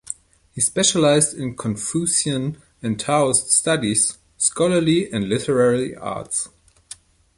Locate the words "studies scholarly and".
3.51-5.29